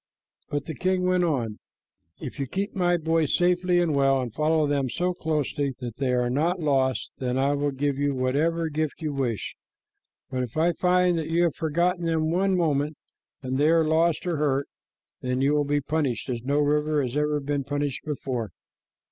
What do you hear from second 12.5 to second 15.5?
moment and they are lost or hurt, then